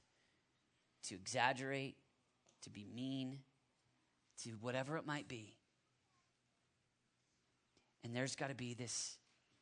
[1.08, 1.96] to exaggerate,
[2.62, 3.40] to be mean,
[4.44, 5.57] to whatever it might be.
[8.08, 9.18] And there's got to be this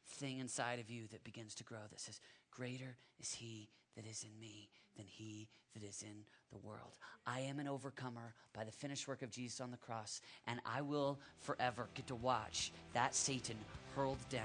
[0.06, 2.20] thing inside of you that begins to grow that says,
[2.52, 6.22] Greater is he that is in me than he that is in
[6.52, 6.96] the world.
[7.26, 10.80] I am an overcomer by the finished work of Jesus on the cross, and I
[10.80, 13.56] will forever get to watch that Satan
[13.96, 14.44] hurled down.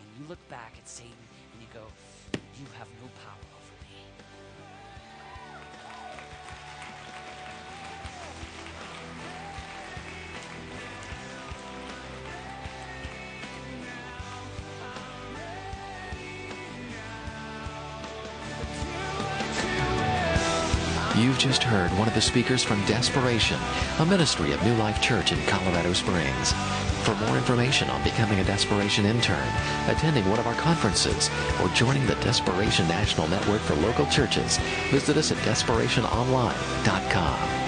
[0.00, 1.12] And you look back at Satan
[1.52, 1.84] and you go,
[2.58, 3.51] You have no power
[21.42, 23.58] just heard one of the speakers from Desperation,
[23.98, 26.52] a ministry of New Life Church in Colorado Springs.
[27.02, 29.48] For more information on becoming a Desperation intern,
[29.88, 31.28] attending one of our conferences,
[31.60, 34.58] or joining the Desperation National Network for local churches,
[34.92, 37.61] visit us at desperationonline.com.